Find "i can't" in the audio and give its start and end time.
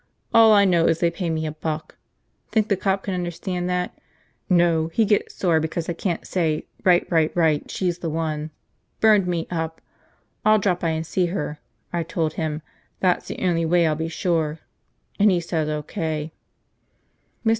5.89-6.25